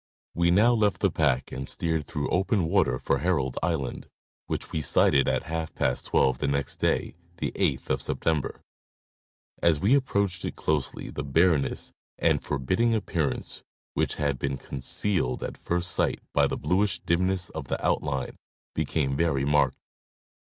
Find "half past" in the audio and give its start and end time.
5.43-6.07